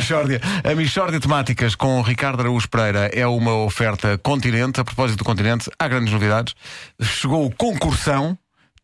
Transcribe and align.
Michórdia. 0.00 0.40
A 0.64 0.74
Michórdia 0.74 1.20
Temáticas 1.20 1.74
com 1.74 2.00
Ricardo 2.00 2.40
Araújo 2.40 2.66
Pereira 2.70 3.10
é 3.12 3.26
uma 3.26 3.54
oferta 3.54 4.16
continente. 4.16 4.80
A 4.80 4.84
propósito 4.84 5.18
do 5.18 5.24
continente, 5.24 5.70
há 5.78 5.86
grandes 5.86 6.10
novidades. 6.10 6.54
Chegou 7.02 7.44
o 7.44 7.54
concursão, 7.54 8.36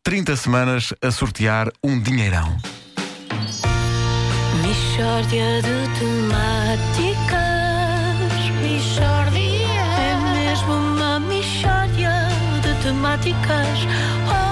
30 0.02 0.37
semanas 0.37 0.92
a 1.00 1.10
sortear 1.10 1.71
um 1.82 1.98
dinheirão. 1.98 2.54
Michórdia 4.62 5.62
de 5.62 5.88
temáticas. 5.98 7.37
Michórdia. 8.60 9.46
É 9.98 10.14
mesmo 10.35 10.74
uma 10.74 11.19
michórdia 11.19 12.12
de 12.62 12.74
temáticas. 12.83 13.78
Oh, 14.28 14.46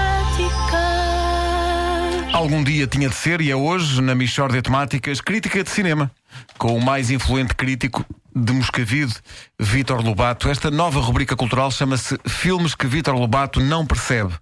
Algum 2.33 2.62
dia 2.62 2.87
tinha 2.87 3.09
de 3.09 3.15
ser, 3.16 3.41
e 3.41 3.51
é 3.51 3.56
hoje, 3.56 4.01
na 4.01 4.15
Michórdia 4.15 4.62
Temáticas, 4.62 5.20
crítica 5.20 5.65
de 5.65 5.70
cinema. 5.70 6.09
Com 6.56 6.77
o 6.77 6.80
mais 6.80 7.11
influente 7.11 7.56
crítico 7.56 8.06
de 8.33 8.53
Moscavide, 8.53 9.15
Vítor 9.59 10.01
Lobato. 10.01 10.48
Esta 10.48 10.70
nova 10.70 11.01
rubrica 11.01 11.34
cultural 11.34 11.73
chama-se 11.73 12.16
Filmes 12.25 12.77
que 12.77 12.87
Vítor 12.87 13.16
Lobato 13.16 13.59
não 13.59 13.84
percebe. 13.84 14.33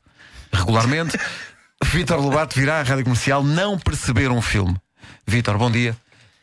Regularmente, 0.52 1.18
Vítor 1.82 2.20
Lobato 2.20 2.60
virá 2.60 2.80
à 2.80 2.82
rádio 2.82 3.04
comercial 3.04 3.42
não 3.42 3.78
perceber 3.78 4.30
um 4.30 4.42
filme. 4.42 4.76
Vítor, 5.26 5.56
bom 5.56 5.70
dia. 5.70 5.96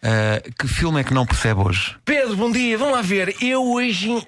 Uh, 0.05 0.54
que 0.59 0.68
filme 0.68 1.02
é 1.02 1.04
que 1.04 1.16
não 1.16 1.26
percebe 1.26 1.62
hoje? 1.62 1.95
Pedro, 2.05 2.36
bom 2.36 2.52
dia. 2.52 2.77
Vamos 2.77 2.94
lá 2.94 3.02
ver. 3.02 3.36
Eu 3.41 3.63
hoje, 3.63 4.12
hum, 4.12 4.23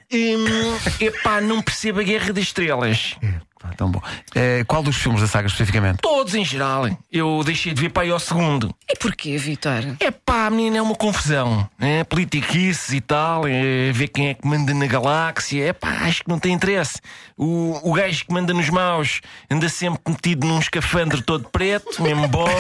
epá, 0.99 1.40
não 1.40 1.62
percebo 1.62 1.99
a 1.99 2.04
Guerra 2.04 2.34
das 2.34 2.45
Estrelas. 2.45 3.16
Pá, 3.59 3.70
tão 3.76 3.91
bom. 3.91 3.99
Uh, 3.99 4.66
qual 4.68 4.82
dos 4.82 4.95
filmes 4.98 5.21
da 5.21 5.27
saga 5.27 5.48
especificamente? 5.48 5.98
Todos 5.98 6.35
em 6.35 6.45
geral. 6.45 6.90
Eu 7.12 7.43
deixei 7.43 7.74
de 7.74 7.82
ver 7.82 7.90
para 7.90 8.04
aí 8.04 8.12
ao 8.12 8.20
segundo. 8.20 8.74
E 8.90 8.96
porquê, 8.96 9.38
Vitor? 9.38 9.96
É 9.99 10.12
pá, 10.12 10.49
menina, 10.49 10.77
é 10.77 10.82
uma 10.82 10.96
confusão. 10.96 11.68
É 11.79 12.04
politiquices 12.04 12.94
e 12.94 13.01
tal, 13.01 13.48
é 13.48 13.91
ver 13.91 14.07
quem 14.07 14.29
é 14.29 14.34
que 14.34 14.48
manda 14.48 14.73
na 14.73 14.85
galáxia. 14.85 15.66
É 15.66 15.73
pá, 15.73 15.90
acho 16.04 16.23
que 16.23 16.29
não 16.29 16.40
tem 16.40 16.54
interesse. 16.54 16.99
O, 17.35 17.79
o 17.84 17.94
gajo 17.94 18.26
que 18.26 18.34
manda 18.34 18.54
nos 18.54 18.70
maus 18.70 19.21
anda 19.49 19.70
sempre 19.70 19.99
metido 20.07 20.48
num 20.48 20.60
escafandro 20.60 21.21
todo 21.21 21.49
preto, 21.49 22.01
mesmo 22.01 22.27
bom. 22.27 22.48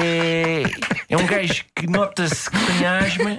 É, 0.00 0.62
é 1.08 1.16
um 1.16 1.26
gajo 1.26 1.64
que 1.74 1.86
nota-se 1.86 2.50
que 2.50 2.58
tem 2.58 2.86
asma 2.86 3.38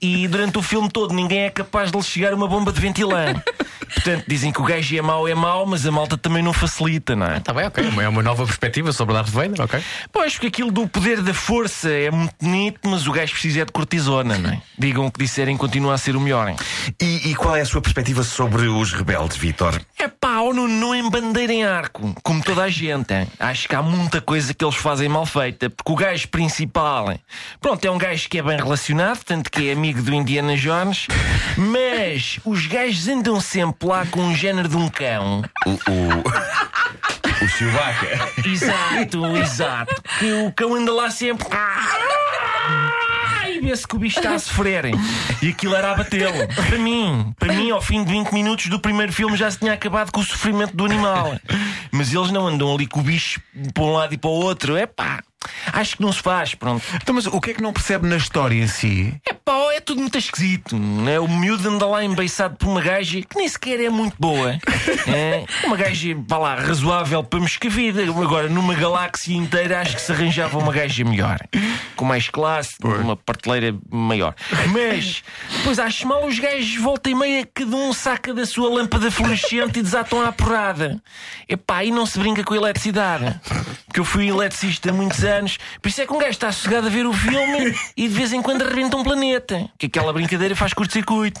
e 0.00 0.28
durante 0.28 0.58
o 0.58 0.62
filme 0.62 0.88
todo 0.88 1.14
ninguém 1.14 1.44
é 1.44 1.50
capaz 1.50 1.90
de 1.90 1.96
lhe 1.96 2.04
chegar 2.04 2.34
uma 2.34 2.46
bomba 2.46 2.72
de 2.72 2.80
ventilão. 2.80 3.42
Portanto, 3.94 4.24
dizem 4.26 4.52
que 4.52 4.60
o 4.60 4.64
gajo 4.64 4.96
é 4.96 5.02
mau, 5.02 5.26
é 5.28 5.34
mau, 5.34 5.64
mas 5.66 5.86
a 5.86 5.90
malta 5.90 6.18
também 6.18 6.42
não 6.42 6.52
facilita, 6.52 7.14
não 7.14 7.26
é? 7.26 7.38
Está 7.38 7.52
bem, 7.52 7.66
ok. 7.66 7.84
É 8.00 8.08
uma 8.08 8.22
nova 8.22 8.44
perspectiva 8.44 8.92
sobre 8.92 9.14
Darth 9.14 9.28
Vader, 9.28 9.60
ok? 9.60 9.80
Pois, 10.12 10.34
porque 10.34 10.48
aquilo 10.48 10.70
do 10.70 10.88
poder 10.88 11.22
da 11.22 11.32
força 11.32 11.90
é 11.90 12.10
muito 12.10 12.34
bonito, 12.40 12.80
mas 12.84 13.06
o 13.06 13.12
gajo 13.12 13.32
precisa 13.32 13.62
é 13.62 13.64
de 13.64 13.72
cortisona, 13.72 14.36
não 14.36 14.50
é? 14.50 14.60
Digam 14.78 15.06
o 15.06 15.10
que 15.10 15.20
disserem, 15.20 15.56
continua 15.56 15.94
a 15.94 15.98
ser 15.98 16.16
o 16.16 16.20
melhor. 16.20 16.48
Hein? 16.48 16.56
E, 17.00 17.30
e 17.30 17.34
qual 17.34 17.56
é 17.56 17.60
a 17.60 17.66
sua 17.66 17.80
perspectiva 17.80 18.22
sobre 18.22 18.66
os 18.66 18.92
rebeldes, 18.92 19.36
Vitor? 19.36 19.80
É 19.98 20.08
pá, 20.34 20.40
ou 20.40 20.52
não, 20.52 20.66
não 20.66 20.94
embandeirem 20.94 21.64
arco, 21.64 22.14
como 22.22 22.42
toda 22.42 22.64
a 22.64 22.68
gente. 22.68 23.12
Hein? 23.14 23.28
Acho 23.38 23.68
que 23.68 23.74
há 23.74 23.82
muita 23.82 24.20
coisa 24.20 24.52
que 24.52 24.64
eles 24.64 24.74
fazem 24.74 25.08
mal 25.08 25.24
feita, 25.24 25.70
porque 25.70 25.92
o 25.92 25.94
gajo 25.94 26.28
principal, 26.28 27.12
hein? 27.12 27.20
pronto, 27.60 27.84
é 27.84 27.90
um 27.90 27.98
gajo 27.98 28.28
que 28.28 28.38
é 28.38 28.42
bem 28.42 28.56
relacionado, 28.56 29.22
tanto 29.24 29.50
que 29.50 29.68
é 29.68 29.72
amigo 29.72 30.02
do 30.02 30.12
Indiana 30.12 30.56
Jones, 30.56 31.06
mas 31.56 32.40
os 32.44 32.66
gajos 32.66 33.06
andam 33.08 33.40
sempre 33.40 33.88
lá 33.88 34.04
com 34.06 34.20
um 34.20 34.34
género 34.34 34.68
de 34.68 34.76
um 34.76 34.88
cão. 34.88 35.42
O, 35.66 35.70
o, 35.70 37.44
o 37.44 37.48
Chewbacca. 37.48 38.48
Exato, 38.48 39.36
exato. 39.36 40.02
Que 40.18 40.32
o 40.32 40.52
cão 40.52 40.74
anda 40.74 40.92
lá 40.92 41.10
sempre. 41.10 41.46
E 43.54 43.60
vê-se 43.60 43.86
que 43.86 43.94
o 43.94 43.98
bicho 44.00 44.18
está 44.18 44.34
a 44.34 44.38
sofrer. 44.38 44.86
E 45.40 45.48
aquilo 45.48 45.76
era 45.76 45.92
a 45.92 45.94
batê-lo. 45.94 46.48
Para 46.68 46.76
mim, 46.76 47.32
para 47.38 47.52
mim, 47.52 47.70
ao 47.70 47.80
fim 47.80 48.02
de 48.02 48.10
20 48.10 48.32
minutos 48.32 48.66
do 48.66 48.80
primeiro 48.80 49.12
filme 49.12 49.36
já 49.36 49.48
se 49.48 49.58
tinha 49.58 49.72
acabado 49.72 50.10
com 50.10 50.20
o 50.20 50.24
sofrimento 50.24 50.76
do 50.76 50.84
animal. 50.84 51.38
Mas 51.92 52.12
eles 52.12 52.32
não 52.32 52.48
andam 52.48 52.74
ali 52.74 52.88
com 52.88 52.98
o 52.98 53.02
bicho 53.04 53.40
para 53.72 53.84
um 53.84 53.92
lado 53.92 54.12
e 54.12 54.18
para 54.18 54.28
o 54.28 54.32
outro. 54.32 54.76
É 54.76 54.86
pá. 54.86 55.22
Acho 55.72 55.96
que 55.96 56.02
não 56.02 56.12
se 56.12 56.20
faz, 56.20 56.54
pronto. 56.54 56.84
Então, 56.96 57.14
mas 57.14 57.26
o 57.26 57.40
que 57.40 57.50
é 57.50 57.54
que 57.54 57.62
não 57.62 57.72
percebe 57.72 58.08
na 58.08 58.16
história 58.16 58.56
em 58.56 58.66
si? 58.66 59.14
É 59.28 59.33
pá, 59.44 59.74
é 59.74 59.80
tudo 59.80 60.00
muito 60.00 60.16
esquisito. 60.16 60.76
Né? 60.76 61.20
O 61.20 61.28
miúdo 61.28 61.68
anda 61.68 61.86
lá 61.86 62.02
embeiçado 62.02 62.56
por 62.56 62.68
uma 62.68 62.80
gaja 62.80 63.20
que 63.20 63.36
nem 63.36 63.46
sequer 63.46 63.80
é 63.80 63.90
muito 63.90 64.16
boa. 64.18 64.58
É 65.06 65.44
uma 65.66 65.76
gaja, 65.76 66.16
vá 66.26 66.38
lá, 66.38 66.54
razoável 66.54 67.22
para 67.22 67.40
Moscavida. 67.40 68.02
Agora, 68.02 68.48
numa 68.48 68.74
galáxia 68.74 69.36
inteira, 69.36 69.80
acho 69.80 69.96
que 69.96 70.02
se 70.02 70.12
arranjava 70.12 70.58
uma 70.58 70.72
gaja 70.72 71.04
melhor. 71.04 71.38
Com 71.94 72.04
mais 72.04 72.28
classe, 72.28 72.76
uma 72.82 73.16
parteleira 73.16 73.76
maior. 73.90 74.34
Mas, 74.72 75.22
depois 75.58 75.78
acho 75.78 76.06
mal 76.06 76.26
os 76.26 76.38
gajos, 76.38 76.76
volta 76.76 77.10
e 77.10 77.14
meia, 77.14 77.46
cada 77.52 77.76
um 77.76 77.92
saca 77.92 78.32
da 78.32 78.46
sua 78.46 78.70
lâmpada 78.70 79.10
fluorescente 79.10 79.78
e 79.78 79.82
desatam 79.82 80.22
à 80.22 80.32
porrada. 80.32 81.02
É 81.48 81.56
pá, 81.56 81.78
aí 81.78 81.90
não 81.90 82.06
se 82.06 82.18
brinca 82.18 82.42
com 82.42 82.54
a 82.54 82.56
eletricidade. 82.56 83.38
Porque 83.94 84.00
eu 84.00 84.04
fui 84.04 84.28
eletricista 84.28 84.90
há 84.90 84.92
muitos 84.92 85.22
anos. 85.22 85.56
Por 85.80 85.88
isso 85.88 86.02
é 86.02 86.06
que 86.06 86.12
um 86.12 86.18
gajo 86.18 86.30
está 86.30 86.50
sossegado 86.50 86.88
a 86.88 86.90
ver 86.90 87.06
o 87.06 87.12
filme 87.12 87.72
e 87.96 88.08
de 88.08 88.12
vez 88.12 88.32
em 88.32 88.42
quando 88.42 88.62
arrebenta 88.62 88.96
um 88.96 89.04
planeta. 89.04 89.70
Que 89.78 89.86
aquela 89.86 90.12
brincadeira 90.12 90.56
faz 90.56 90.74
curto-circuito. 90.74 91.40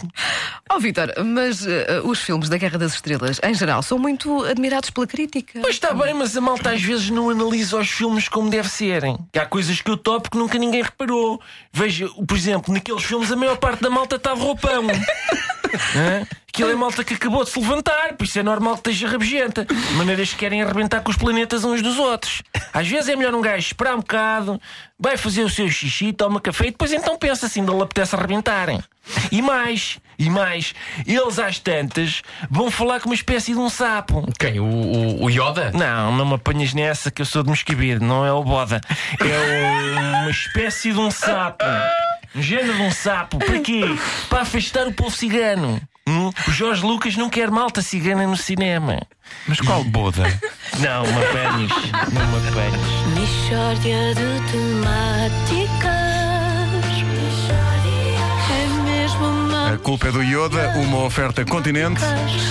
Oh, 0.70 0.78
Vitor, 0.78 1.12
mas 1.24 1.66
eh, 1.66 2.00
os 2.04 2.20
filmes 2.20 2.48
da 2.48 2.56
Guerra 2.56 2.78
das 2.78 2.94
Estrelas, 2.94 3.40
em 3.42 3.54
geral, 3.54 3.82
são 3.82 3.98
muito 3.98 4.44
admirados 4.44 4.90
pela 4.90 5.04
crítica. 5.04 5.58
Pois 5.60 5.74
está 5.74 5.92
bem, 5.92 6.14
mas 6.14 6.36
a 6.36 6.40
malta 6.40 6.70
às 6.70 6.80
vezes 6.80 7.10
não 7.10 7.28
analisa 7.28 7.76
os 7.76 7.90
filmes 7.90 8.28
como 8.28 8.48
deve 8.48 8.68
serem. 8.68 9.18
Que 9.32 9.40
há 9.40 9.46
coisas 9.46 9.80
que 9.80 9.90
eu 9.90 9.96
topo 9.96 10.30
que 10.30 10.38
nunca 10.38 10.56
ninguém 10.56 10.84
reparou. 10.84 11.40
Veja, 11.72 12.08
por 12.08 12.36
exemplo, 12.36 12.72
naqueles 12.72 13.02
filmes 13.02 13.32
a 13.32 13.36
maior 13.36 13.56
parte 13.56 13.82
da 13.82 13.90
malta 13.90 14.14
estava 14.14 14.40
roupão. 14.40 14.84
Hã? 15.96 16.26
Aquilo 16.48 16.70
é 16.70 16.74
malta 16.76 17.02
que 17.02 17.14
acabou 17.14 17.42
de 17.42 17.50
se 17.50 17.58
levantar, 17.58 18.12
por 18.16 18.24
isso 18.24 18.38
é 18.38 18.42
normal 18.42 18.74
que 18.74 18.90
esteja 18.90 19.08
rabugenta. 19.08 19.64
De 19.64 19.74
maneiras 19.94 20.30
que 20.30 20.36
querem 20.36 20.62
arrebentar 20.62 21.00
com 21.00 21.10
os 21.10 21.16
planetas 21.16 21.64
uns 21.64 21.82
dos 21.82 21.98
outros. 21.98 22.42
Às 22.72 22.86
vezes 22.86 23.08
é 23.08 23.16
melhor 23.16 23.34
um 23.34 23.40
gajo 23.40 23.58
esperar 23.66 23.94
um 23.94 23.98
bocado, 23.98 24.60
vai 24.98 25.16
fazer 25.16 25.42
o 25.42 25.50
seu 25.50 25.68
xixi, 25.68 26.12
toma 26.12 26.40
café 26.40 26.66
e 26.68 26.70
depois 26.70 26.92
então 26.92 27.18
pensa 27.18 27.46
assim, 27.46 27.60
não 27.60 27.76
lhe 27.76 27.82
apetece 27.82 28.14
arrebentarem. 28.14 28.80
E 29.32 29.42
mais, 29.42 29.98
e 30.18 30.30
mais, 30.30 30.74
eles 31.06 31.38
às 31.40 31.58
tantas 31.58 32.22
vão 32.48 32.70
falar 32.70 33.00
com 33.00 33.08
uma 33.08 33.14
espécie 33.16 33.52
de 33.52 33.58
um 33.58 33.68
sapo. 33.68 34.24
Quem? 34.38 34.60
O, 34.60 34.64
o, 34.64 35.24
o 35.24 35.30
Yoda? 35.30 35.72
Não, 35.74 36.12
não 36.12 36.24
me 36.24 36.34
apanhas 36.34 36.72
nessa 36.72 37.10
que 37.10 37.20
eu 37.20 37.26
sou 37.26 37.42
de 37.42 37.48
Moscavide, 37.50 38.02
não 38.02 38.24
é 38.24 38.32
o 38.32 38.42
Boda. 38.44 38.80
É 39.20 39.24
o- 39.24 40.22
uma 40.22 40.30
espécie 40.30 40.92
de 40.92 40.98
um 41.00 41.10
sapo. 41.10 41.64
Género 42.34 42.74
de 42.76 42.82
um 42.82 42.90
sapo. 42.90 43.38
Para 43.38 43.58
quê? 43.60 43.82
Para 44.28 44.42
afastar 44.42 44.86
o 44.86 44.92
povo 44.92 45.10
cigano. 45.10 45.80
Hum? 46.06 46.30
O 46.46 46.50
Jorge 46.50 46.84
Lucas 46.84 47.16
não 47.16 47.30
quer 47.30 47.50
malta 47.50 47.80
cigana 47.80 48.26
no 48.26 48.36
cinema. 48.36 49.00
Mas 49.46 49.60
qual 49.60 49.82
boda? 49.84 50.22
Não, 50.78 51.04
uma 51.04 51.20
pênis. 51.20 51.70
Não 52.12 52.22
uma 52.22 52.40
pênis. 52.52 53.18
Michórdia 53.18 54.14
de 54.14 54.52
temáticas. 54.52 55.94
É 58.50 58.66
mesmo 58.84 59.24
uma 59.26 59.72
A 59.72 59.78
culpa 59.78 60.08
é 60.08 60.12
do 60.12 60.22
Yoda, 60.22 60.68
uma 60.76 61.04
oferta 61.04 61.44
continente. 61.44 62.00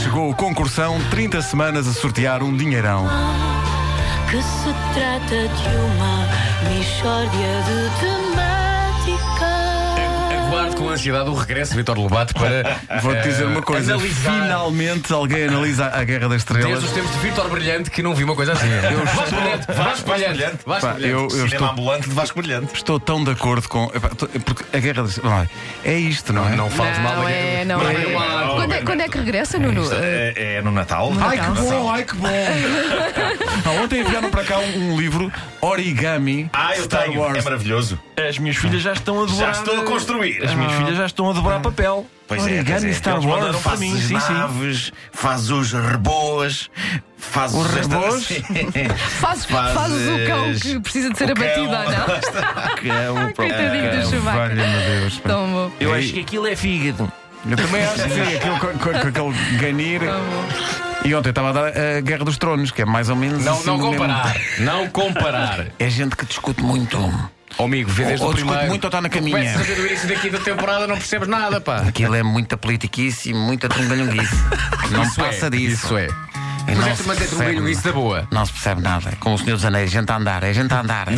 Chegou 0.02 0.30
o 0.32 0.36
concursão, 0.36 1.00
30 1.12 1.42
semanas 1.42 1.88
a 1.88 1.94
sortear 1.94 2.42
um 2.42 2.56
dinheirão. 2.56 3.08
que 4.32 4.42
se 4.42 4.74
trata 4.96 5.48
de 5.48 5.76
uma 5.78 6.28
michórdia 6.76 7.62
de 7.68 8.00
temáticas. 8.00 8.53
Com 10.84 10.90
ansiedade 10.90 11.30
o 11.30 11.34
regresso 11.34 11.72
de 11.72 11.78
Vitor 11.78 11.98
Lobato 11.98 12.34
para. 12.34 12.78
Vou-te 13.02 13.22
dizer 13.24 13.46
uma 13.46 13.62
coisa: 13.62 13.94
analisar. 13.94 14.32
finalmente 14.42 15.14
alguém 15.14 15.46
analisa 15.48 15.86
a 15.88 16.04
Guerra 16.04 16.28
das 16.28 16.44
Desde 16.44 16.60
Estrelas. 16.60 16.84
os 16.84 16.92
tempos 16.92 17.12
de 17.14 17.18
Vitor 17.20 17.50
Brilhante 17.50 17.90
que 17.90 18.04
não 18.04 18.14
vi 18.14 18.24
uma 18.26 18.36
coisa 18.36 18.52
assim. 18.54 18.68
Vasco 18.70 19.36
Brilhante, 19.36 19.68
Vasco 19.68 20.10
Brilhante, 20.12 20.58
Vasco 20.66 20.88
Pá, 20.88 20.94
Brilhante. 20.94 21.14
eu, 21.14 21.22
eu 21.24 21.30
Cinema 21.30 21.46
estou, 21.46 21.68
ambulante 21.70 22.10
de 22.10 22.16
Vasco 22.16 22.38
Brilhante. 22.42 22.74
estou 22.76 23.00
tão 23.00 23.24
de 23.24 23.32
acordo 23.32 23.68
com. 23.70 23.88
Porque 24.46 24.66
a 24.76 24.80
Guerra 24.80 25.04
das 25.04 25.12
Estrelas. 25.12 25.48
É 25.86 25.94
isto, 25.94 26.34
não 26.34 26.48
é? 26.48 26.56
Não 26.56 26.70
fales 26.70 26.98
mal 27.00 27.12
da 27.16 27.22
Não 27.22 27.26
guerra. 27.28 27.40
é, 27.40 27.66
não 27.66 27.82
é. 27.82 28.54
Quando 28.56 28.74
é, 28.74 28.82
quando 28.82 29.02
é 29.02 29.08
que 29.08 29.18
regressa, 29.18 29.58
Nuno? 29.58 29.88
É, 29.94 30.58
é 30.58 30.62
no 30.62 30.72
Natal. 30.72 31.12
Ai 31.22 31.38
que 31.40 31.62
bom, 31.62 31.90
ai 31.92 32.04
que 32.04 32.16
bom! 32.16 32.28
Ah, 33.66 33.82
ontem 33.82 34.02
enviaram 34.02 34.30
para 34.30 34.44
cá 34.44 34.60
um, 34.60 34.94
um 34.94 35.00
livro 35.00 35.32
Origami 35.62 36.50
Ah, 36.52 36.76
eu 36.76 36.84
Star 36.84 37.04
tenho. 37.04 37.22
Wars. 37.22 37.38
É 37.38 37.42
maravilhoso. 37.42 37.98
As 38.18 38.38
minhas 38.38 38.58
filhas 38.58 38.82
já 38.82 38.92
estão 38.94 39.24
a 39.24 39.26
dobrar. 39.26 39.46
Já 39.46 39.52
estou 39.52 39.80
a 39.80 39.84
construir. 39.86 40.44
As 40.44 40.54
minhas 40.54 40.73
filhas 40.74 40.98
já 40.98 41.06
estão 41.06 41.30
a 41.30 41.34
dobrar 41.34 41.60
papel. 41.62 42.06
Pois 42.28 42.42
Origami 42.44 42.70
é, 42.70 42.74
pois 42.80 42.84
é. 42.86 42.94
Star 42.94 43.14
Eles 43.16 43.26
Wars. 43.26 43.40
mandaram 43.42 43.60
para 43.62 43.70
Faz 43.70 43.80
mim, 43.80 43.94
as 43.94 44.04
sim, 44.04 44.20
sim. 44.20 44.34
naves, 44.34 44.92
faz 45.12 45.52
os 45.52 45.72
reboas, 45.74 46.70
faz 47.18 47.54
Os 47.54 47.66
os 47.66 47.72
rebôs? 47.72 48.28
Fazes, 49.20 49.46
fazes 49.46 49.74
fazes 49.74 50.08
o 50.10 50.26
cão 50.28 50.54
que 50.54 50.80
precisa 50.80 51.10
de 51.10 51.18
ser 51.18 51.32
o 51.32 51.36
cão. 51.36 51.44
abatido, 51.46 51.68
ou 51.68 51.84
não? 51.84 53.14
Cão, 53.24 53.34
Coitadinho 53.34 53.92
do 54.04 54.10
Chewbacca. 54.10 54.38
Valha-me 54.38 55.00
Deus. 55.00 55.20
pá. 55.20 55.30
Tão 55.30 55.48
bom. 55.52 55.72
Eu 55.80 55.94
acho 55.94 56.14
que 56.14 56.20
aquilo 56.22 56.48
é 56.48 56.56
fígado. 56.56 57.12
Eu 57.50 57.58
também 57.58 57.84
acho 57.84 57.96
que 58.06 58.36
aquilo 58.38 58.60
com, 58.60 58.68
com- 58.68 58.78
com 58.80 59.08
aquele 59.08 59.58
ganir. 59.58 60.02
E 61.06 61.14
ontem 61.14 61.30
estava 61.30 61.50
a 61.50 61.52
dar 61.52 61.68
a 61.68 62.00
Guerra 62.02 62.24
dos 62.24 62.38
Tronos, 62.38 62.72
que 62.72 62.82
é 62.82 62.86
mais 62.86 63.10
ou 63.10 63.16
menos. 63.18 63.44
Não, 63.44 63.54
assim 63.54 63.68
não 63.68 63.78
mesmo- 63.78 63.92
comparar. 63.92 64.36
Não 64.60 64.88
comparar. 64.90 65.66
É 65.78 65.90
gente 65.90 66.16
que 66.16 66.26
discute 66.26 66.64
muito. 66.64 66.98
Ó, 67.58 67.66
amigo, 67.66 67.90
vê 67.92 68.06
desde 68.06 68.24
Ou 68.26 68.32
o 68.32 68.34
discute 68.34 68.52
primeiro. 68.52 68.70
muito 68.70 68.84
ou 68.84 68.88
está 68.88 69.02
na 69.02 69.10
caminha. 69.10 69.38
Começas 69.38 69.62
a 69.62 69.64
ver 69.64 69.80
o 69.82 69.88
início 69.88 70.08
daqui 70.08 70.30
da 70.30 70.40
temporada, 70.40 70.88
não 70.88 70.98
percebes 70.98 71.28
nada, 71.28 71.62
pá. 71.62 71.78
Aquilo 71.88 72.16
é 72.16 72.24
muita 72.24 72.58
politiquice 72.58 73.30
e 73.30 73.34
muita 73.34 73.70
trungalhonguice. 73.70 74.36
Não 74.92 75.04
Isso 75.04 75.16
passa 75.16 75.48
é, 75.48 75.50
disso. 75.50 75.86
Isso 75.86 75.98
é. 75.98 76.08
E 76.08 76.66
Mas 76.68 76.78
não 76.78 76.88
é 76.88 76.96
se 76.96 77.04
mas 77.04 77.22
é 77.22 77.26
tranquilo, 77.26 77.70
isso 77.70 77.84
da 77.84 77.92
boa. 77.92 78.28
Não 78.32 78.46
se 78.46 78.54
percebe 78.54 78.82
nada. 78.82 79.10
É 79.10 79.16
Como 79.18 79.36
o 79.36 79.38
Senhor 79.38 79.56
dos 79.56 79.66
Anéis, 79.66 79.92
gente 79.92 80.10
a 80.12 80.16
andar, 80.16 80.44
é 80.44 80.54
gente 80.54 80.74
a 80.74 80.80
andar. 80.80 81.12